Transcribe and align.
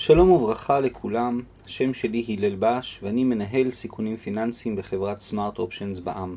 שלום 0.00 0.30
וברכה 0.30 0.80
לכולם, 0.80 1.42
השם 1.66 1.94
שלי 1.94 2.24
הלל 2.28 2.56
בש 2.58 3.00
ואני 3.02 3.24
מנהל 3.24 3.70
סיכונים 3.70 4.16
פיננסיים 4.16 4.76
בחברת 4.76 5.20
סמארט 5.20 5.58
אופשנס 5.58 5.98
בע"מ. 5.98 6.36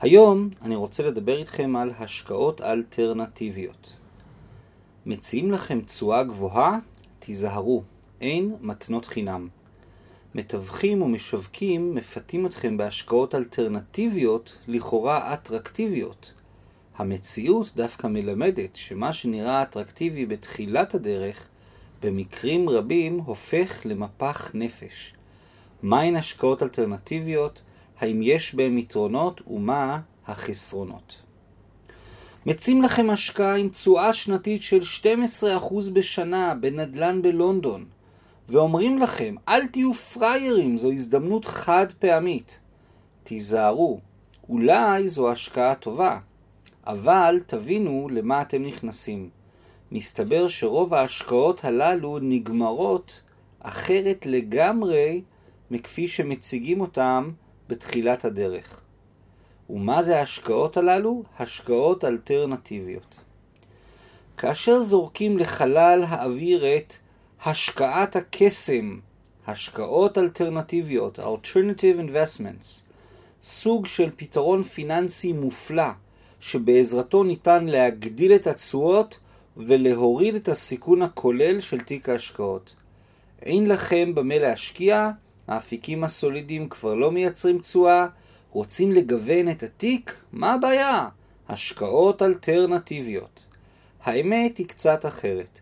היום 0.00 0.50
אני 0.62 0.76
רוצה 0.76 1.02
לדבר 1.02 1.38
איתכם 1.38 1.76
על 1.76 1.92
השקעות 1.98 2.60
אלטרנטיביות. 2.60 3.96
מציעים 5.06 5.50
לכם 5.50 5.80
תשואה 5.80 6.22
גבוהה? 6.22 6.78
תיזהרו, 7.18 7.82
אין 8.20 8.56
מתנות 8.60 9.06
חינם. 9.06 9.48
מתווכים 10.34 11.02
ומשווקים 11.02 11.94
מפתים 11.94 12.46
אתכם 12.46 12.76
בהשקעות 12.76 13.34
אלטרנטיביות 13.34 14.58
לכאורה 14.68 15.34
אטרקטיביות. 15.34 16.32
המציאות 16.96 17.72
דווקא 17.76 18.06
מלמדת 18.06 18.76
שמה 18.76 19.12
שנראה 19.12 19.62
אטרקטיבי 19.62 20.26
בתחילת 20.26 20.94
הדרך 20.94 21.50
במקרים 22.02 22.68
רבים 22.68 23.18
הופך 23.18 23.80
למפח 23.84 24.50
נפש. 24.54 25.14
מהן 25.82 26.16
השקעות 26.16 26.62
אלטרנטיביות, 26.62 27.62
האם 28.00 28.20
יש 28.22 28.54
בהן 28.54 28.78
יתרונות 28.78 29.40
ומה 29.46 30.00
החסרונות. 30.26 31.22
מציעים 32.46 32.82
לכם 32.82 33.10
השקעה 33.10 33.56
עם 33.56 33.68
תשואה 33.68 34.12
שנתית 34.12 34.62
של 34.62 34.80
12% 35.60 35.90
בשנה 35.92 36.54
בנדל"ן 36.54 37.22
בלונדון, 37.22 37.84
ואומרים 38.48 38.98
לכם, 38.98 39.34
אל 39.48 39.66
תהיו 39.66 39.94
פריירים, 39.94 40.78
זו 40.78 40.92
הזדמנות 40.92 41.44
חד 41.44 41.86
פעמית. 41.98 42.60
תיזהרו, 43.22 44.00
אולי 44.48 45.08
זו 45.08 45.30
השקעה 45.30 45.74
טובה, 45.74 46.18
אבל 46.86 47.40
תבינו 47.46 48.08
למה 48.12 48.42
אתם 48.42 48.62
נכנסים. 48.62 49.39
מסתבר 49.92 50.48
שרוב 50.48 50.94
ההשקעות 50.94 51.64
הללו 51.64 52.18
נגמרות 52.22 53.22
אחרת 53.60 54.26
לגמרי 54.26 55.22
מכפי 55.70 56.08
שמציגים 56.08 56.80
אותם 56.80 57.30
בתחילת 57.68 58.24
הדרך. 58.24 58.80
ומה 59.70 60.02
זה 60.02 60.18
ההשקעות 60.18 60.76
הללו? 60.76 61.22
השקעות 61.38 62.04
אלטרנטיביות. 62.04 63.20
כאשר 64.36 64.80
זורקים 64.80 65.38
לחלל 65.38 66.04
האוויר 66.08 66.76
את 66.76 66.94
השקעת 67.44 68.16
הקסם, 68.16 68.98
השקעות 69.46 70.18
אלטרנטיביות, 70.18 71.18
Alternative 71.18 72.00
Investments, 72.08 72.82
סוג 73.42 73.86
של 73.86 74.10
פתרון 74.16 74.62
פיננסי 74.62 75.32
מופלא, 75.32 75.90
שבעזרתו 76.40 77.24
ניתן 77.24 77.66
להגדיל 77.66 78.34
את 78.34 78.46
התשואות 78.46 79.18
ולהוריד 79.56 80.34
את 80.34 80.48
הסיכון 80.48 81.02
הכולל 81.02 81.60
של 81.60 81.80
תיק 81.80 82.08
ההשקעות. 82.08 82.74
אין 83.42 83.66
לכם 83.66 84.14
במה 84.14 84.38
להשקיע, 84.38 85.10
האפיקים 85.48 86.04
הסולידיים 86.04 86.68
כבר 86.68 86.94
לא 86.94 87.12
מייצרים 87.12 87.58
תשואה, 87.58 88.06
רוצים 88.50 88.92
לגוון 88.92 89.50
את 89.50 89.62
התיק? 89.62 90.16
מה 90.32 90.54
הבעיה? 90.54 91.08
השקעות 91.48 92.22
אלטרנטיביות. 92.22 93.44
האמת 94.02 94.58
היא 94.58 94.66
קצת 94.66 95.06
אחרת. 95.06 95.60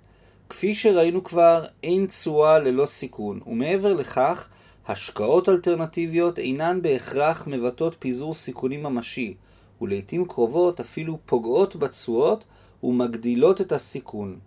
כפי 0.49 0.75
שראינו 0.75 1.25
כבר, 1.25 1.65
אין 1.83 2.07
תשואה 2.07 2.59
ללא 2.59 2.87
סיכון, 2.87 3.41
ומעבר 3.47 3.93
לכך, 3.95 4.49
השקעות 4.89 5.49
אלטרנטיביות 5.49 6.39
אינן 6.39 6.83
בהכרח 6.83 7.45
מבטאות 7.47 7.97
פיזור 7.99 8.35
סיכונים 8.35 8.83
ממשי, 8.83 9.35
ולעיתים 9.81 10.25
קרובות 10.25 10.81
אפילו 10.81 11.19
פוגעות 11.27 11.77
בתשואות 11.77 12.45
ומגדילות 12.83 13.61
את 13.61 13.73
הסיכון. 13.73 14.39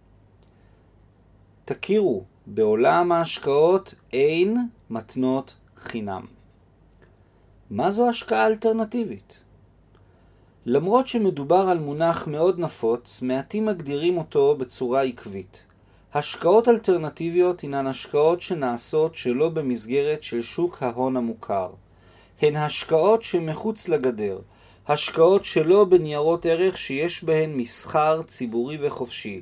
תכירו, 1.65 2.23
בעולם 2.47 3.11
ההשקעות 3.11 3.95
אין 4.13 4.57
מתנות 4.89 5.55
חינם. 5.77 6.25
מה 7.69 7.91
זו 7.91 8.09
השקעה 8.09 8.47
אלטרנטיבית? 8.47 9.39
למרות 10.65 11.07
שמדובר 11.07 11.69
על 11.69 11.79
מונח 11.79 12.27
מאוד 12.27 12.59
נפוץ, 12.59 13.21
מעטים 13.21 13.65
מגדירים 13.65 14.17
אותו 14.17 14.55
בצורה 14.55 15.01
עקבית. 15.01 15.63
השקעות 16.13 16.67
אלטרנטיביות 16.67 17.59
הינן 17.59 17.87
השקעות 17.87 18.41
שנעשות 18.41 19.15
שלא 19.15 19.49
במסגרת 19.49 20.23
של 20.23 20.41
שוק 20.41 20.83
ההון 20.83 21.17
המוכר. 21.17 21.69
הן 22.41 22.55
השקעות 22.55 23.23
שמחוץ 23.23 23.89
לגדר, 23.89 24.39
השקעות 24.87 25.45
שלא 25.45 25.83
בניירות 25.85 26.45
ערך 26.45 26.77
שיש 26.77 27.23
בהן 27.23 27.53
מסחר 27.57 28.21
ציבורי 28.23 28.77
וחופשי, 28.81 29.41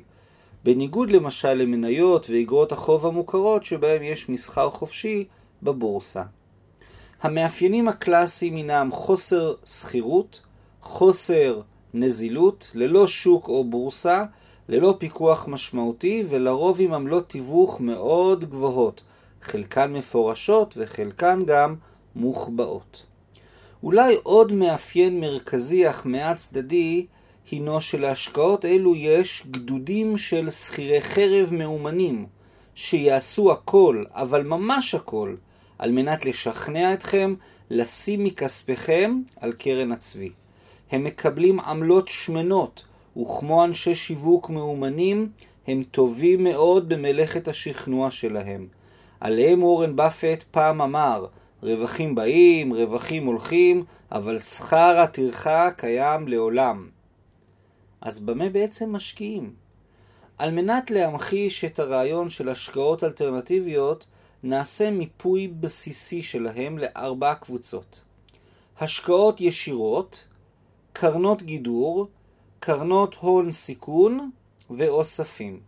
בניגוד 0.64 1.10
למשל 1.10 1.54
למניות 1.54 2.30
ואגרות 2.30 2.72
החוב 2.72 3.06
המוכרות 3.06 3.64
שבהן 3.64 4.02
יש 4.02 4.28
מסחר 4.28 4.70
חופשי 4.70 5.24
בבורסה. 5.62 6.22
המאפיינים 7.22 7.88
הקלאסיים 7.88 8.56
הינם 8.56 8.90
חוסר 8.92 9.54
שכירות, 9.64 10.40
חוסר 10.82 11.60
נזילות, 11.94 12.70
ללא 12.74 13.06
שוק 13.06 13.48
או 13.48 13.64
בורסה, 13.64 14.24
ללא 14.68 14.94
פיקוח 14.98 15.48
משמעותי 15.48 16.24
ולרוב 16.28 16.76
עם 16.80 16.94
עמלות 16.94 17.28
תיווך 17.28 17.80
מאוד 17.80 18.44
גבוהות, 18.50 19.02
חלקן 19.42 19.92
מפורשות 19.92 20.74
וחלקן 20.76 21.42
גם 21.46 21.74
מוחבאות. 22.16 23.09
אולי 23.82 24.16
עוד 24.22 24.52
מאפיין 24.52 25.20
מרכזי 25.20 25.90
אך 25.90 26.06
מעט 26.06 26.36
צדדי 26.36 27.06
הינו 27.50 27.80
שלהשקעות 27.80 28.64
אלו 28.64 28.94
יש 28.94 29.42
גדודים 29.50 30.16
של 30.16 30.50
שכירי 30.50 31.00
חרב 31.00 31.48
מאומנים 31.52 32.26
שיעשו 32.74 33.52
הכל, 33.52 34.04
אבל 34.10 34.42
ממש 34.42 34.94
הכל, 34.94 35.34
על 35.78 35.92
מנת 35.92 36.24
לשכנע 36.24 36.94
אתכם 36.94 37.34
לשים 37.70 38.24
מכספיכם 38.24 39.20
על 39.36 39.52
קרן 39.52 39.92
הצבי. 39.92 40.30
הם 40.90 41.04
מקבלים 41.04 41.60
עמלות 41.60 42.08
שמנות, 42.08 42.84
וכמו 43.16 43.64
אנשי 43.64 43.94
שיווק 43.94 44.50
מאומנים, 44.50 45.28
הם 45.66 45.82
טובים 45.90 46.44
מאוד 46.44 46.88
במלאכת 46.88 47.48
השכנוע 47.48 48.10
שלהם. 48.10 48.66
עליהם 49.20 49.62
אורן 49.62 49.96
באפט 49.96 50.44
פעם 50.50 50.82
אמר, 50.82 51.26
רווחים 51.62 52.14
באים, 52.14 52.72
רווחים 52.72 53.26
הולכים, 53.26 53.84
אבל 54.12 54.38
שכר 54.38 54.98
הטרחה 54.98 55.70
קיים 55.70 56.28
לעולם. 56.28 56.88
אז 58.00 58.18
במה 58.18 58.48
בעצם 58.48 58.92
משקיעים? 58.92 59.54
על 60.38 60.50
מנת 60.50 60.90
להמחיש 60.90 61.64
את 61.64 61.78
הרעיון 61.78 62.30
של 62.30 62.48
השקעות 62.48 63.04
אלטרנטיביות, 63.04 64.06
נעשה 64.42 64.90
מיפוי 64.90 65.48
בסיסי 65.48 66.22
שלהם 66.22 66.78
לארבע 66.78 67.34
קבוצות. 67.34 68.00
השקעות 68.80 69.40
ישירות, 69.40 70.24
קרנות 70.92 71.42
גידור, 71.42 72.08
קרנות 72.60 73.14
הון 73.14 73.52
סיכון 73.52 74.30
ואוספים. 74.70 75.60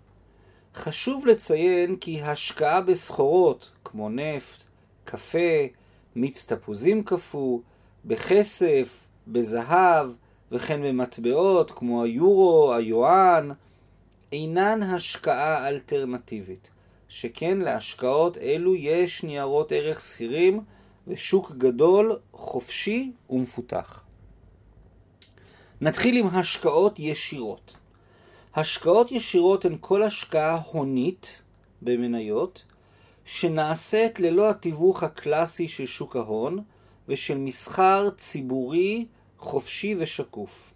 חשוב 0.74 1.26
לציין 1.26 1.96
כי 1.96 2.22
השקעה 2.22 2.80
בסחורות 2.80 3.70
כמו 3.84 4.08
נפט, 4.08 4.62
קפה, 5.04 5.66
מיץ 6.16 6.52
תפוזים 6.52 7.04
קפוא, 7.04 7.58
בכסף, 8.04 8.88
בזהב 9.28 10.10
וכן 10.52 10.82
במטבעות 10.82 11.70
כמו 11.70 12.02
היורו, 12.02 12.74
היואן, 12.74 13.48
אינן 14.32 14.82
השקעה 14.82 15.68
אלטרנטיבית, 15.68 16.70
שכן 17.08 17.58
להשקעות 17.58 18.38
אלו 18.38 18.74
יש 18.74 19.24
ניירות 19.24 19.72
ערך 19.72 20.00
שכירים 20.00 20.60
ושוק 21.08 21.52
גדול, 21.52 22.18
חופשי 22.32 23.12
ומפותח. 23.30 24.02
נתחיל 25.80 26.16
עם 26.16 26.26
השקעות 26.26 26.98
ישירות. 26.98 27.76
השקעות 28.54 29.12
ישירות 29.12 29.64
הן 29.64 29.76
כל 29.80 30.02
השקעה 30.02 30.60
הונית 30.72 31.42
במניות 31.82 32.64
שנעשית 33.24 34.20
ללא 34.20 34.50
התיווך 34.50 35.02
הקלאסי 35.02 35.68
של 35.68 35.86
שוק 35.86 36.16
ההון 36.16 36.58
ושל 37.08 37.38
מסחר 37.38 38.10
ציבורי 38.18 39.06
חופשי 39.38 39.96
ושקוף. 39.98 40.72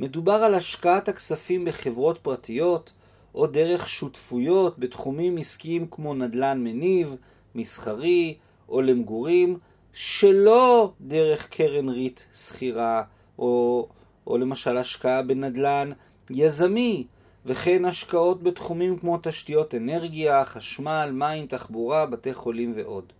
מדובר 0.00 0.32
על 0.32 0.54
השקעת 0.54 1.08
הכספים 1.08 1.64
בחברות 1.64 2.18
פרטיות 2.22 2.92
או 3.34 3.46
דרך 3.46 3.88
שותפויות 3.88 4.78
בתחומים 4.78 5.36
עסקיים 5.36 5.86
כמו 5.90 6.14
נדל"ן 6.14 6.64
מניב, 6.64 7.16
מסחרי 7.54 8.36
או 8.68 8.82
למגורים, 8.82 9.58
שלא 9.92 10.92
דרך 11.00 11.48
קרן 11.48 11.88
ריט 11.88 12.20
שכירה 12.34 13.02
או, 13.38 13.88
או 14.26 14.38
למשל 14.38 14.76
השקעה 14.76 15.22
בנדל"ן 15.22 15.90
יזמי 16.30 17.06
וכן 17.46 17.84
השקעות 17.84 18.42
בתחומים 18.42 18.98
כמו 18.98 19.18
תשתיות 19.22 19.74
אנרגיה, 19.74 20.44
חשמל, 20.44 21.10
מים, 21.12 21.46
תחבורה, 21.46 22.06
בתי 22.06 22.34
חולים 22.34 22.72
ועוד. 22.76 23.12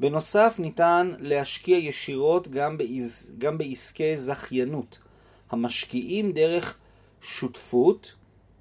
בנוסף 0.00 0.54
ניתן 0.58 1.10
להשקיע 1.18 1.76
ישירות 1.76 2.48
גם, 2.48 2.78
בעז, 2.78 3.32
גם 3.38 3.58
בעסקי 3.58 4.16
זכיינות. 4.16 4.98
המשקיעים 5.50 6.32
דרך 6.32 6.78
שותפות 7.22 8.14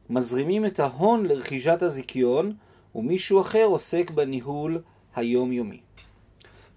מזרימים 0.10 0.66
את 0.66 0.80
ההון 0.80 1.26
לרכישת 1.26 1.82
הזיכיון 1.82 2.54
ומישהו 2.96 3.42
אחר 3.42 3.64
עוסק 3.64 4.12
בניהול 4.12 4.82
היומיומי. 5.16 5.80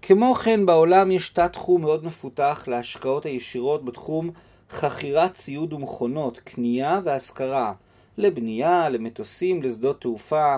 כמו 0.01 0.33
כן 0.33 0.65
בעולם 0.65 1.11
יש 1.11 1.29
תת-תחום 1.29 1.81
מאוד 1.81 2.05
מפותח 2.05 2.63
להשקעות 2.67 3.25
הישירות 3.25 3.85
בתחום 3.85 4.29
חכירת 4.69 5.33
ציוד 5.33 5.73
ומכונות, 5.73 6.39
קנייה 6.39 7.01
והשכרה, 7.03 7.73
לבנייה, 8.21 8.89
למטוסים, 8.89 9.63
לשדות 9.63 10.01
תעופה, 10.01 10.57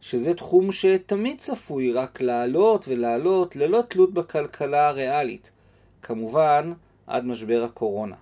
שזה 0.00 0.34
תחום 0.34 0.72
שתמיד 0.72 1.38
צפוי 1.38 1.92
רק 1.92 2.20
לעלות 2.20 2.84
ולעלות 2.88 3.56
ללא 3.56 3.82
תלות 3.88 4.14
בכלכלה 4.14 4.88
הריאלית, 4.88 5.50
כמובן 6.02 6.72
עד 7.06 7.24
משבר 7.24 7.64
הקורונה. 7.64 8.16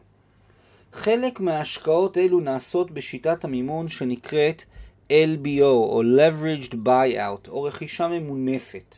חלק 0.93 1.41
מההשקעות 1.41 2.19
אלו 2.19 2.41
נעשות 2.41 2.91
בשיטת 2.91 3.45
המימון 3.45 3.89
שנקראת 3.89 4.65
LBO 5.11 5.63
או 5.63 6.03
Leveraged 6.03 6.73
Buyout 6.73 7.49
או 7.49 7.63
רכישה 7.63 8.09
ממונפת. 8.09 8.97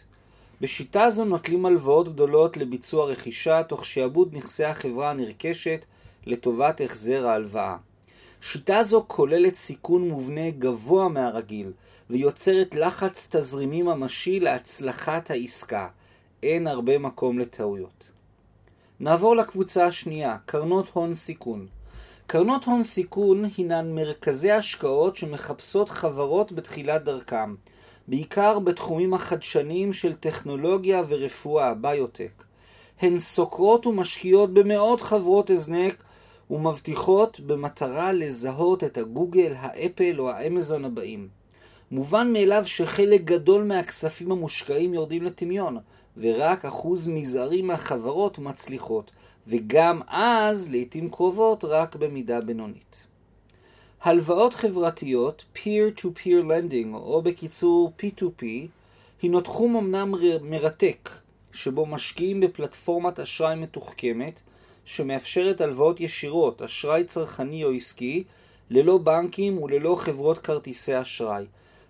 בשיטה 0.60 1.10
זו 1.10 1.24
נוטלים 1.24 1.66
הלוואות 1.66 2.14
גדולות 2.14 2.56
לביצוע 2.56 3.06
רכישה 3.06 3.62
תוך 3.62 3.84
שעבוד 3.84 4.28
נכסי 4.32 4.64
החברה 4.64 5.10
הנרכשת 5.10 5.84
לטובת 6.26 6.80
החזר 6.80 7.26
ההלוואה. 7.26 7.76
שיטה 8.50 8.82
זו 8.82 9.04
כוללת 9.06 9.54
סיכון 9.54 10.08
מובנה 10.08 10.50
גבוה 10.50 11.08
מהרגיל 11.08 11.72
ויוצרת 12.10 12.74
לחץ 12.74 13.28
תזרימי 13.30 13.82
ממשי 13.82 14.40
להצלחת 14.40 15.30
העסקה. 15.30 15.88
אין 16.42 16.66
הרבה 16.66 16.98
מקום 16.98 17.38
לטעויות. 17.38 18.10
נעבור 19.00 19.36
לקבוצה 19.36 19.86
השנייה, 19.86 20.36
קרנות 20.46 20.90
הון 20.92 21.14
סיכון. 21.14 21.66
קרנות 22.26 22.64
הון 22.64 22.82
סיכון 22.82 23.44
הינן 23.56 23.94
מרכזי 23.94 24.50
השקעות 24.50 25.16
שמחפשות 25.16 25.90
חברות 25.90 26.52
בתחילת 26.52 27.04
דרכם, 27.04 27.54
בעיקר 28.08 28.58
בתחומים 28.58 29.14
החדשניים 29.14 29.92
של 29.92 30.14
טכנולוגיה 30.14 31.02
ורפואה, 31.08 31.74
ביוטק. 31.74 32.44
הן 33.00 33.18
סוקרות 33.18 33.86
ומשקיעות 33.86 34.54
במאות 34.54 35.00
חברות 35.00 35.50
הזנק 35.50 36.05
ומבטיחות 36.50 37.40
במטרה 37.40 38.12
לזהות 38.12 38.84
את 38.84 38.98
הגוגל, 38.98 39.52
האפל 39.56 40.20
או 40.20 40.30
האמזון 40.30 40.84
הבאים. 40.84 41.28
מובן 41.90 42.32
מאליו 42.32 42.62
שחלק 42.66 43.20
גדול 43.24 43.64
מהכספים 43.64 44.32
המושקעים 44.32 44.94
יורדים 44.94 45.22
לטמיון, 45.22 45.78
ורק 46.16 46.64
אחוז 46.64 47.06
מזערי 47.06 47.62
מהחברות 47.62 48.38
מצליחות, 48.38 49.10
וגם 49.48 50.00
אז, 50.08 50.70
לעיתים 50.70 51.10
קרובות, 51.10 51.64
רק 51.64 51.96
במידה 51.96 52.40
בינונית. 52.40 53.06
הלוואות 54.02 54.54
חברתיות, 54.54 55.44
peer-to-peer 55.56 56.44
lending, 56.44 56.94
או 56.94 57.22
בקיצור 57.22 57.92
P2P, 58.00 58.44
הינו 59.22 59.40
תחום 59.40 59.76
אמנם 59.76 60.14
מרתק, 60.42 61.10
שבו 61.52 61.86
משקיעים 61.86 62.40
בפלטפורמת 62.40 63.20
אשראי 63.20 63.54
מתוחכמת, 63.54 64.40
שמאפשרת 64.86 65.60
הלוואות 65.60 66.00
ישירות, 66.00 66.62
אשראי 66.62 67.04
צרכני 67.04 67.64
או 67.64 67.72
עסקי, 67.72 68.24
ללא 68.70 68.98
בנקים 68.98 69.62
וללא 69.62 69.96
חברות 70.00 70.38
כרטיסי 70.38 71.00
אשראי. 71.00 71.44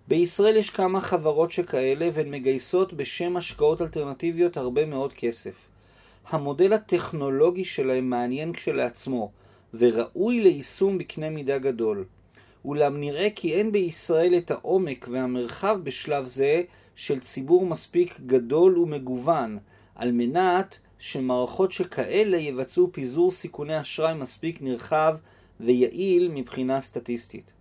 בישראל 0.08 0.56
יש 0.56 0.70
כמה 0.70 1.00
חברות 1.00 1.52
שכאלה 1.52 2.08
והן 2.12 2.30
מגייסות 2.30 2.92
בשם 2.92 3.36
השקעות 3.36 3.82
אלטרנטיביות 3.82 4.56
הרבה 4.56 4.86
מאוד 4.86 5.12
כסף. 5.12 5.54
המודל 6.28 6.72
הטכנולוגי 6.72 7.64
שלהם 7.64 8.10
מעניין 8.10 8.52
כשלעצמו, 8.52 9.30
וראוי 9.74 10.40
ליישום 10.40 10.98
בקנה 10.98 11.30
מידה 11.30 11.58
גדול. 11.58 12.04
אולם 12.64 13.00
נראה 13.00 13.28
כי 13.34 13.54
אין 13.54 13.72
בישראל 13.72 14.34
את 14.36 14.50
העומק 14.50 15.08
והמרחב 15.12 15.78
בשלב 15.82 16.26
זה 16.26 16.62
של 16.96 17.20
ציבור 17.20 17.66
מספיק 17.66 18.20
גדול 18.26 18.78
ומגוון, 18.78 19.58
על 19.94 20.12
מנת 20.12 20.78
שמערכות 20.98 21.72
שכאלה 21.72 22.36
יבצעו 22.36 22.92
פיזור 22.92 23.30
סיכוני 23.30 23.80
אשראי 23.80 24.14
מספיק 24.14 24.62
נרחב 24.62 25.16
ויעיל 25.60 26.30
מבחינה 26.34 26.80
סטטיסטית. 26.80 27.52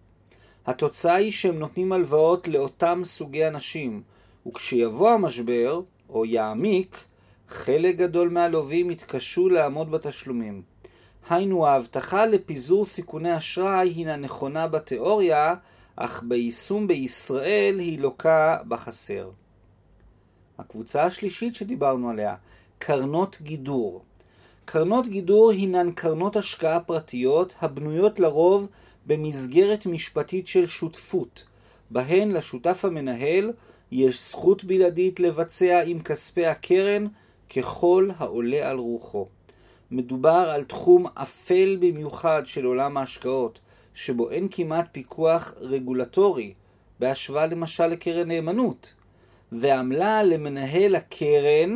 התוצאה 0.66 1.16
היא 1.16 1.32
שהם 1.32 1.60
נותנים 1.60 1.92
הלוואות 1.92 2.48
לאותם 2.48 3.02
סוגי 3.04 3.48
אנשים, 3.48 4.02
וכשיבוא 4.48 5.10
המשבר, 5.10 5.82
או 6.10 6.26
יעמיק, 6.26 6.98
חלק 7.48 7.96
גדול 7.96 8.30
מהלווים 8.30 8.92
יתקשו 8.92 9.50
לעמוד 9.50 9.92
בתשלומים. 9.92 10.62
היינו 11.30 11.68
ההבטחה 11.68 12.26
לפיזור 12.26 12.86
סיכוני 12.86 13.38
אשראי 13.38 13.90
הינה 13.90 14.16
נכונה 14.16 14.68
בתיאוריה, 14.68 15.56
אך 15.96 16.24
ביישום 16.24 16.88
בישראל 16.88 17.80
היא 17.80 18.00
לוקה 18.00 18.58
בחסר. 18.68 19.30
הקבוצה 20.58 21.04
השלישית 21.04 21.56
שדיברנו 21.56 22.10
עליה, 22.10 22.36
קרנות 22.80 23.38
גידור. 23.42 24.04
קרנות 24.66 25.08
גידור 25.08 25.52
הינן 25.52 25.92
קרנות 25.92 26.36
השקעה 26.36 26.80
פרטיות 26.80 27.56
הבנויות 27.62 28.20
לרוב 28.20 28.68
במסגרת 29.06 29.86
משפטית 29.86 30.48
של 30.48 30.66
שותפות, 30.66 31.44
בהן 31.90 32.32
לשותף 32.32 32.86
המנהל 32.86 33.52
יש 33.92 34.30
זכות 34.30 34.64
בלעדית 34.64 35.20
לבצע 35.20 35.82
עם 35.86 36.00
כספי 36.02 36.46
הקרן 36.46 37.08
ככל 37.56 38.10
העולה 38.18 38.70
על 38.70 38.78
רוחו. 38.78 39.28
מדובר 39.92 40.52
על 40.54 40.64
תחום 40.64 41.06
אפל 41.14 41.78
במיוחד 41.80 42.42
של 42.46 42.66
עולם 42.66 42.98
ההשקעות, 42.98 43.60
שבו 43.94 44.32
אין 44.32 44.48
כמעט 44.52 44.88
פיקוח 44.92 45.54
רגולטורי, 45.58 46.54
בהשוואה 47.00 47.46
למשל 47.46 47.88
לקרן 47.88 48.28
נאמנות, 48.28 48.94
ועמלה 49.52 50.24
למנהל 50.24 50.96
הקרן, 50.96 51.76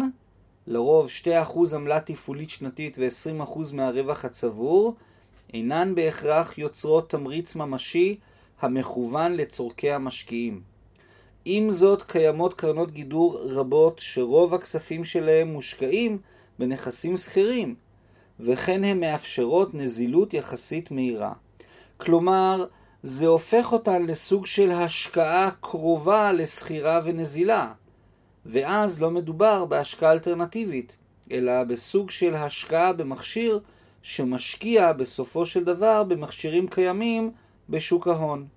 לרוב 0.69 1.09
2% 1.23 1.75
עמלה 1.75 1.99
תפעולית 1.99 2.49
שנתית 2.49 2.97
ו-20% 2.99 3.59
מהרווח 3.73 4.25
הצבור, 4.25 4.95
אינן 5.53 5.95
בהכרח 5.95 6.57
יוצרות 6.57 7.09
תמריץ 7.09 7.55
ממשי 7.55 8.17
המכוון 8.61 9.33
לצורכי 9.33 9.91
המשקיעים. 9.91 10.61
עם 11.45 11.71
זאת, 11.71 12.03
קיימות 12.03 12.53
קרנות 12.53 12.91
גידור 12.91 13.39
רבות 13.43 13.99
שרוב 13.99 14.53
הכספים 14.53 15.05
שלהם 15.05 15.47
מושקעים 15.47 16.17
בנכסים 16.59 17.17
שכירים, 17.17 17.75
וכן 18.39 18.83
הן 18.83 18.99
מאפשרות 18.99 19.73
נזילות 19.73 20.33
יחסית 20.33 20.91
מהירה. 20.91 21.33
כלומר, 21.97 22.65
זה 23.03 23.27
הופך 23.27 23.73
אותן 23.73 24.05
לסוג 24.05 24.45
של 24.45 24.71
השקעה 24.71 25.49
קרובה 25.61 26.31
לסחירה 26.31 27.01
ונזילה, 27.05 27.71
ואז 28.45 29.01
לא 29.01 29.11
מדובר 29.11 29.65
בהשקעה 29.65 30.11
אלטרנטיבית, 30.11 30.97
אלא 31.31 31.63
בסוג 31.63 32.09
של 32.09 32.35
השקעה 32.35 32.93
במכשיר 32.93 33.59
שמשקיע 34.03 34.93
בסופו 34.93 35.45
של 35.45 35.63
דבר 35.63 36.03
במכשירים 36.03 36.67
קיימים 36.67 37.31
בשוק 37.69 38.07
ההון. 38.07 38.47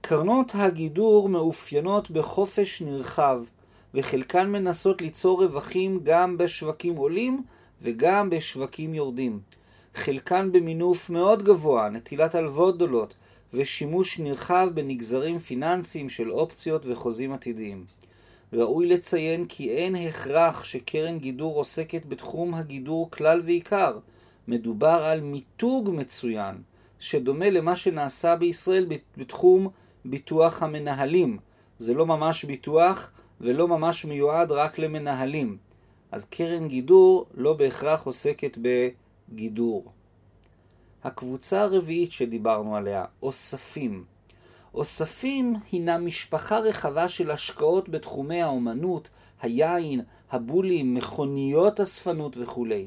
קרנות 0.00 0.52
הגידור 0.54 1.28
מאופיינות 1.28 2.10
בחופש 2.10 2.82
נרחב, 2.82 3.42
וחלקן 3.94 4.50
מנסות 4.50 5.02
ליצור 5.02 5.44
רווחים 5.44 6.00
גם 6.02 6.38
בשווקים 6.38 6.96
עולים 6.96 7.42
וגם 7.82 8.30
בשווקים 8.30 8.94
יורדים. 8.94 9.40
חלקן 9.94 10.52
במינוף 10.52 11.10
מאוד 11.10 11.44
גבוה, 11.44 11.88
נטילת 11.88 12.34
הלוואות 12.34 12.76
גדולות, 12.76 13.14
ושימוש 13.54 14.18
נרחב 14.18 14.68
בנגזרים 14.74 15.38
פיננסיים 15.38 16.10
של 16.10 16.30
אופציות 16.30 16.86
וחוזים 16.86 17.32
עתידיים. 17.32 17.84
ראוי 18.56 18.86
לציין 18.86 19.44
כי 19.44 19.70
אין 19.70 19.94
הכרח 19.96 20.64
שקרן 20.64 21.18
גידור 21.18 21.56
עוסקת 21.56 22.06
בתחום 22.06 22.54
הגידור 22.54 23.10
כלל 23.10 23.42
ועיקר. 23.44 23.98
מדובר 24.48 25.04
על 25.04 25.20
מיתוג 25.20 25.90
מצוין, 25.92 26.54
שדומה 26.98 27.50
למה 27.50 27.76
שנעשה 27.76 28.36
בישראל 28.36 28.86
בתחום 29.16 29.68
ביטוח 30.04 30.62
המנהלים. 30.62 31.38
זה 31.78 31.94
לא 31.94 32.06
ממש 32.06 32.44
ביטוח 32.44 33.10
ולא 33.40 33.68
ממש 33.68 34.04
מיועד 34.04 34.52
רק 34.52 34.78
למנהלים. 34.78 35.56
אז 36.12 36.24
קרן 36.24 36.68
גידור 36.68 37.26
לא 37.34 37.52
בהכרח 37.54 38.06
עוסקת 38.06 38.58
בגידור. 38.58 39.84
הקבוצה 41.04 41.62
הרביעית 41.62 42.12
שדיברנו 42.12 42.76
עליה, 42.76 43.04
אוספים. 43.22 44.04
אוספים 44.76 45.54
הינה 45.72 45.98
משפחה 45.98 46.58
רחבה 46.58 47.08
של 47.08 47.30
השקעות 47.30 47.88
בתחומי 47.88 48.42
האומנות, 48.42 49.10
היין, 49.42 50.00
הבולים, 50.30 50.94
מכוניות 50.94 51.80
אספנות 51.80 52.36
וכולי. 52.36 52.86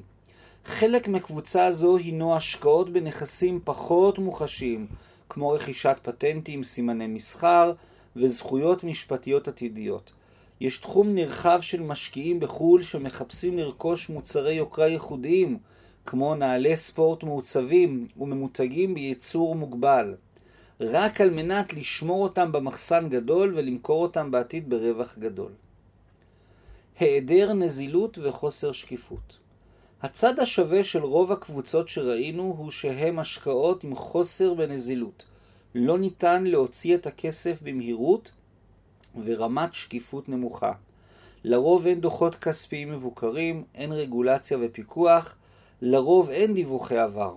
חלק 0.65 1.08
מקבוצה 1.08 1.72
זו 1.72 1.98
הינו 1.98 2.36
השקעות 2.36 2.89
בנכסים 2.89 3.60
פחות 3.63 4.19
מוחשיים, 4.19 4.88
כמו 5.29 5.50
רכישת 5.50 5.98
פטנטים, 6.01 6.63
סימני 6.63 7.08
מסחר 7.08 7.74
וזכויות 8.15 8.84
משפטיות 8.84 9.48
עתידיות. 9.48 10.12
יש 10.62 10.77
תחום 10.77 11.15
נרחב 11.15 11.60
של 11.62 11.81
משקיעים 11.81 12.39
בחו"ל 12.39 12.81
שמחפשים 12.81 13.58
לרכוש 13.58 14.10
מוצרי 14.10 14.53
יוקרה 14.53 14.88
ייחודיים, 14.88 15.58
כמו 16.05 16.36
נעלי 16.36 16.77
ספורט 16.77 17.24
מעוצבים 17.24 18.08
וממותגים 18.17 18.93
בייצור 18.93 19.55
מוגבל. 19.55 20.15
רק 20.81 21.21
על 21.21 21.29
מנת 21.29 21.74
לשמור 21.74 22.24
אותם 22.24 22.51
במחסן 22.51 23.09
גדול 23.09 23.53
ולמכור 23.55 24.01
אותם 24.01 24.31
בעתיד 24.31 24.69
ברווח 24.69 25.15
גדול. 25.19 25.51
היעדר 27.00 27.53
נזילות 27.53 28.17
וחוסר 28.17 28.71
שקיפות. 28.71 29.38
הצד 30.01 30.39
השווה 30.39 30.83
של 30.83 31.03
רוב 31.03 31.31
הקבוצות 31.31 31.89
שראינו 31.89 32.55
הוא 32.57 32.71
שהם 32.71 33.19
השקעות 33.19 33.83
עם 33.83 33.95
חוסר 33.95 34.53
בנזילות. 34.53 35.25
לא 35.75 35.98
ניתן 35.98 36.43
להוציא 36.43 36.95
את 36.95 37.07
הכסף 37.07 37.62
במהירות 37.62 38.31
ורמת 39.24 39.74
שקיפות 39.74 40.29
נמוכה. 40.29 40.71
לרוב 41.43 41.86
אין 41.86 42.01
דוחות 42.01 42.36
כספיים 42.36 42.91
מבוקרים, 42.91 43.63
אין 43.75 43.91
רגולציה 43.91 44.57
ופיקוח, 44.62 45.36
לרוב 45.81 46.29
אין 46.29 46.53
דיווחי 46.53 46.98
עבר. 46.98 47.36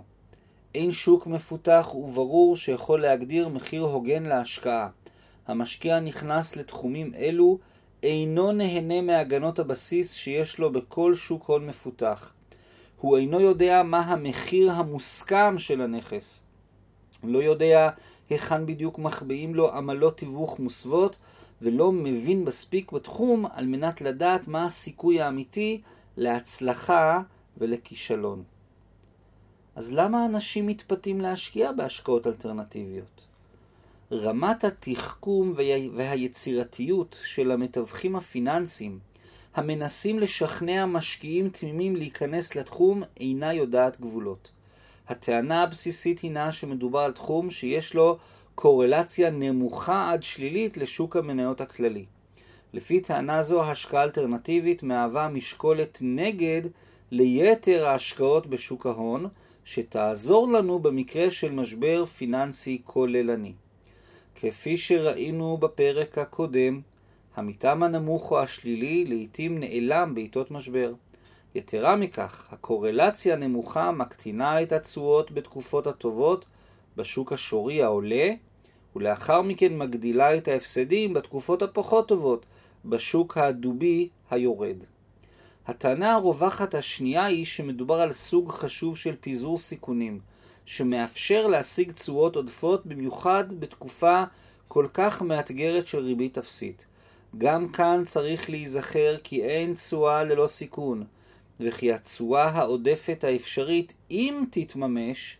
אין 0.74 0.92
שוק 0.92 1.26
מפותח 1.26 1.94
וברור 1.94 2.56
שיכול 2.56 3.02
להגדיר 3.02 3.48
מחיר 3.48 3.82
הוגן 3.82 4.22
להשקעה. 4.22 4.88
המשקיע 5.46 6.00
נכנס 6.00 6.56
לתחומים 6.56 7.14
אלו, 7.14 7.58
אינו 8.02 8.52
נהנה 8.52 9.00
מהגנות 9.00 9.58
הבסיס 9.58 10.12
שיש 10.12 10.58
לו 10.58 10.72
בכל 10.72 11.14
שוק 11.14 11.44
הון 11.44 11.66
מפותח. 11.66 12.32
הוא 13.00 13.18
אינו 13.18 13.40
יודע 13.40 13.82
מה 13.82 14.00
המחיר 14.00 14.72
המוסכם 14.72 15.58
של 15.58 15.80
הנכס. 15.80 16.42
לא 17.24 17.42
יודע 17.42 17.90
היכן 18.30 18.66
בדיוק 18.66 18.98
מחביאים 18.98 19.54
לו 19.54 19.72
עמלות 19.72 20.18
תיווך 20.18 20.58
מוסוות, 20.58 21.18
ולא 21.62 21.92
מבין 21.92 22.44
מספיק 22.44 22.92
בתחום 22.92 23.46
על 23.52 23.66
מנת 23.66 24.00
לדעת 24.00 24.48
מה 24.48 24.64
הסיכוי 24.64 25.20
האמיתי 25.20 25.80
להצלחה 26.16 27.20
ולכישלון. 27.58 28.42
אז 29.76 29.92
למה 29.92 30.26
אנשים 30.26 30.66
מתפתים 30.66 31.20
להשקיע 31.20 31.72
בהשקעות 31.72 32.26
אלטרנטיביות? 32.26 33.20
רמת 34.12 34.64
התחכום 34.64 35.54
והיצירתיות 35.94 37.20
של 37.24 37.50
המתווכים 37.50 38.16
הפיננסיים 38.16 38.98
המנסים 39.54 40.18
לשכנע 40.18 40.86
משקיעים 40.86 41.48
תמימים 41.48 41.96
להיכנס 41.96 42.56
לתחום 42.56 43.02
אינה 43.20 43.54
יודעת 43.54 44.00
גבולות. 44.00 44.50
הטענה 45.08 45.62
הבסיסית 45.62 46.20
הינה 46.20 46.52
שמדובר 46.52 47.00
על 47.00 47.12
תחום 47.12 47.50
שיש 47.50 47.94
לו 47.94 48.18
קורלציה 48.54 49.30
נמוכה 49.30 50.10
עד 50.12 50.22
שלילית 50.22 50.76
לשוק 50.76 51.16
המניות 51.16 51.60
הכללי. 51.60 52.04
לפי 52.72 53.00
טענה 53.00 53.42
זו, 53.42 53.64
השקעה 53.64 54.02
אלטרנטיבית 54.02 54.82
מהווה 54.82 55.28
משקולת 55.28 55.98
נגד 56.02 56.62
ליתר 57.10 57.86
ההשקעות 57.86 58.46
בשוק 58.46 58.86
ההון, 58.86 59.28
שתעזור 59.64 60.48
לנו 60.48 60.78
במקרה 60.78 61.30
של 61.30 61.52
משבר 61.52 62.04
פיננסי 62.04 62.80
כוללני. 62.84 63.52
כפי 64.34 64.78
שראינו 64.78 65.56
בפרק 65.56 66.18
הקודם, 66.18 66.80
המתאם 67.36 67.82
הנמוך 67.82 68.30
או 68.30 68.40
השלילי 68.40 69.04
לעתים 69.04 69.58
נעלם 69.58 70.14
בעיתות 70.14 70.50
משבר. 70.50 70.92
יתרה 71.54 71.96
מכך, 71.96 72.48
הקורלציה 72.52 73.34
הנמוכה 73.34 73.92
מקטינה 73.92 74.62
את 74.62 74.72
התשואות 74.72 75.32
בתקופות 75.32 75.86
הטובות 75.86 76.46
בשוק 76.96 77.32
השורי 77.32 77.82
העולה, 77.82 78.30
ולאחר 78.96 79.42
מכן 79.42 79.78
מגדילה 79.78 80.36
את 80.36 80.48
ההפסדים 80.48 81.14
בתקופות 81.14 81.62
הפחות 81.62 82.08
טובות 82.08 82.46
בשוק 82.84 83.38
הדובי 83.38 84.08
היורד. 84.30 84.76
הטענה 85.66 86.12
הרווחת 86.14 86.74
השנייה 86.74 87.24
היא 87.24 87.46
שמדובר 87.46 88.00
על 88.00 88.12
סוג 88.12 88.50
חשוב 88.50 88.96
של 88.96 89.16
פיזור 89.20 89.58
סיכונים, 89.58 90.20
שמאפשר 90.66 91.46
להשיג 91.46 91.92
תשואות 91.92 92.36
עודפות 92.36 92.86
במיוחד 92.86 93.44
בתקופה 93.60 94.24
כל 94.68 94.86
כך 94.94 95.22
מאתגרת 95.22 95.86
של 95.86 95.98
ריבית 95.98 96.38
אפסית. 96.38 96.86
גם 97.38 97.68
כאן 97.68 98.02
צריך 98.06 98.50
להיזכר 98.50 99.16
כי 99.24 99.44
אין 99.44 99.74
תשואה 99.74 100.24
ללא 100.24 100.46
סיכון, 100.46 101.04
וכי 101.60 101.92
התשואה 101.92 102.44
העודפת 102.44 103.24
האפשרית, 103.24 103.94
אם 104.10 104.44
תתממש, 104.50 105.38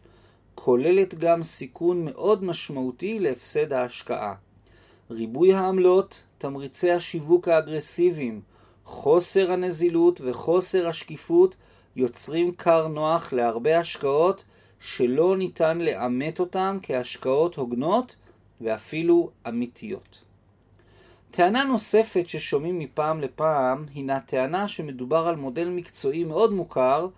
כוללת 0.54 1.14
גם 1.14 1.42
סיכון 1.42 2.04
מאוד 2.04 2.44
משמעותי 2.44 3.18
להפסד 3.18 3.72
ההשקעה. 3.72 4.34
ריבוי 5.10 5.52
העמלות, 5.52 6.22
תמריצי 6.38 6.90
השיווק 6.90 7.48
האגרסיביים, 7.48 8.40
חוסר 8.92 9.52
הנזילות 9.52 10.20
וחוסר 10.24 10.88
השקיפות 10.88 11.56
יוצרים 11.96 12.54
כר 12.54 12.88
נוח 12.88 13.32
להרבה 13.32 13.78
השקעות 13.78 14.44
שלא 14.80 15.36
ניתן 15.36 15.78
לאמת 15.78 16.40
אותן 16.40 16.78
כהשקעות 16.82 17.56
הוגנות 17.56 18.16
ואפילו 18.60 19.30
אמיתיות. 19.48 20.22
טענה 21.30 21.64
נוספת 21.64 22.28
ששומעים 22.28 22.78
מפעם 22.78 23.20
לפעם 23.20 23.86
הינה 23.94 24.20
טענה 24.20 24.68
שמדובר 24.68 25.26
על 25.28 25.36
מודל 25.36 25.68
מקצועי 25.68 26.24
מאוד 26.24 26.52
מוכר 26.52 27.08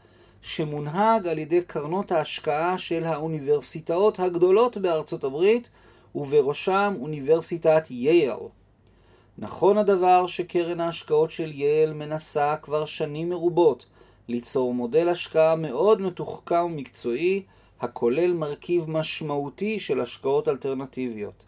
שמונהג 0.43 1.27
על 1.27 1.39
ידי 1.39 1.63
קרנות 1.63 2.13
ההשקעה 2.13 2.79
של 2.79 3.05
האוניברסיטאות 3.05 4.21
הגדולות 4.21 4.77
בארצות 4.77 5.25
הברית 5.25 5.71
ובראשם 6.15 6.95
אוניברסיטת 7.01 7.91
יייל. 7.91 8.39
נכון 9.39 9.79
הדבר 9.79 10.27
שקרן 10.27 10.81
ההשקעות 10.81 11.31
של 11.31 11.53
יייל 11.53 11.93
מנסה 11.93 12.57
כבר 12.63 12.85
שנים 12.85 13.29
מרובות 13.29 13.87
ליצור 14.29 14.75
מודל 14.75 15.09
השקעה 15.09 15.57
מאוד 15.57 16.01
מתוחכם 16.01 16.65
ומקצועי 16.65 17.43
הכולל 17.81 18.33
מרכיב 18.33 18.91
משמעותי 18.91 19.81
של 19.81 20.01
השקעות 20.01 20.49
אלטרנטיביות. 20.49 21.45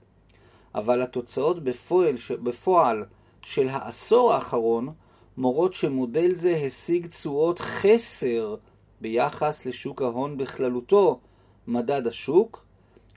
אבל 0.75 1.03
התוצאות 1.03 1.65
בפועל, 1.65 2.15
בפועל 2.43 3.05
של 3.43 3.69
העשור 3.69 4.33
האחרון 4.33 4.93
מורות 5.37 5.75
שמודל 5.75 6.35
זה 6.35 6.57
השיג 6.57 7.07
תשואות 7.07 7.59
חסר 7.59 8.57
ביחס 9.01 9.67
לשוק 9.67 10.03
ההון 10.03 10.37
בכללותו, 10.37 11.21
מדד 11.67 12.07
השוק, 12.07 12.66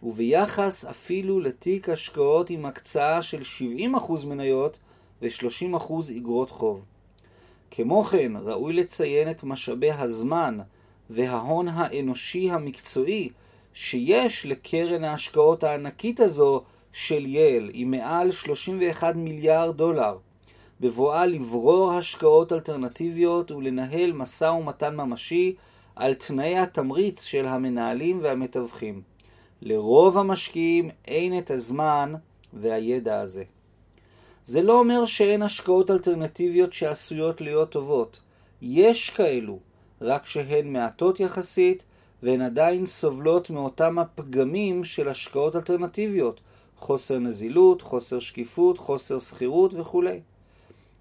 וביחס 0.04 0.86
אפילו 0.86 1.40
לתיק 1.40 1.90
השקעות 1.90 2.50
עם 2.50 2.66
הקצאה 2.66 3.22
של 3.22 3.42
70% 3.96 4.26
מניות 4.26 4.80
ו-30% 5.22 5.94
אגרות 6.18 6.50
חוב. 6.50 6.86
כמו 7.72 8.04
כן, 8.04 8.32
ראוי 8.42 8.74
לציין 8.74 9.32
את 9.32 9.44
משאבי 9.44 9.92
הזמן 9.92 10.58
וההון 11.10 11.68
האנושי 11.68 12.52
המקצועי 12.52 13.30
שיש 13.74 14.46
לקרן 14.46 15.04
ההשקעות 15.04 15.64
הענקית 15.64 16.20
הזו 16.20 16.64
של 16.94 17.26
יל 17.26 17.70
עם 17.74 17.92
מעל 17.92 18.32
31 18.32 19.16
מיליארד 19.16 19.78
דולר, 19.78 20.18
בבואה 20.80 21.26
לברור 21.26 21.92
השקעות 21.92 22.54
אלטרנטיביות 22.54 23.52
ולנהל 23.52 24.12
משא 24.12 24.46
ומתן 24.46 24.96
ממשי 24.96 25.56
על 25.96 26.14
תנאי 26.14 26.58
התמריץ 26.58 27.24
של 27.24 27.46
המנהלים 27.46 28.20
והמתווכים. 28.24 29.02
לרוב 29.62 30.18
המשקיעים 30.18 30.90
אין 31.08 31.38
את 31.38 31.52
הזמן 31.52 32.14
והידע 32.54 33.22
הזה. 33.22 33.44
זה 34.46 34.62
לא 34.62 34.80
אומר 34.80 35.06
שאין 35.06 35.42
השקעות 35.42 35.92
אלטרנטיביות 35.92 36.74
שעשויות 36.74 37.42
להיות 37.42 37.70
טובות. 37.70 38.20
יש 38.62 39.10
כאלו, 39.10 39.60
רק 40.02 40.26
שהן 40.26 40.74
מעטות 40.74 41.20
יחסית, 41.20 41.86
והן 42.24 42.42
עדיין 42.42 42.86
סובלות 42.86 43.50
מאותם 43.50 44.00
הפגמים 44.00 44.84
של 44.84 45.10
השקעות 45.10 45.56
אלטרנטיביות, 45.56 46.40
חוסר 46.78 47.20
נזילות, 47.20 47.82
חוסר 47.82 48.20
שקיפות, 48.20 48.78
חוסר 48.78 49.20
שכירות 49.20 49.74
וכולי. 49.74 50.20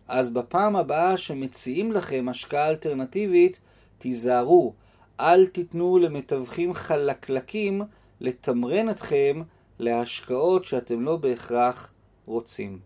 אז 0.09 0.31
בפעם 0.31 0.77
הבאה 0.77 1.17
שמציעים 1.17 1.93
לכם 1.93 2.27
השקעה 2.29 2.69
אלטרנטיבית, 2.69 3.61
תיזהרו, 3.99 4.73
אל 5.21 5.47
תיתנו 5.47 5.99
למתווכים 5.99 6.75
חלקלקים 6.75 7.83
לתמרן 8.21 8.91
אתכם 8.91 9.43
להשקעות 9.79 10.65
שאתם 10.65 11.03
לא 11.03 11.17
בהכרח 11.17 11.93
רוצים. 12.27 12.79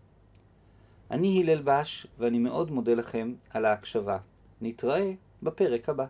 אני 1.10 1.42
הלל 1.42 1.62
בש, 1.64 2.06
ואני 2.18 2.38
מאוד 2.38 2.70
מודה 2.70 2.94
לכם 2.94 3.34
על 3.50 3.64
ההקשבה. 3.64 4.18
נתראה 4.60 5.12
בפרק 5.42 5.88
הבא. 5.88 6.06